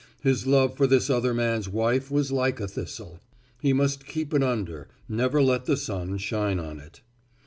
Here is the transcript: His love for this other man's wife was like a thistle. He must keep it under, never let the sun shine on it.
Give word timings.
His 0.23 0.47
love 0.47 0.75
for 0.75 0.87
this 0.87 1.11
other 1.11 1.31
man's 1.31 1.69
wife 1.69 2.09
was 2.09 2.31
like 2.31 2.59
a 2.59 2.67
thistle. 2.67 3.19
He 3.61 3.71
must 3.71 4.07
keep 4.07 4.33
it 4.33 4.41
under, 4.41 4.87
never 5.07 5.43
let 5.43 5.65
the 5.65 5.77
sun 5.77 6.17
shine 6.17 6.57
on 6.59 6.79
it. 6.79 7.01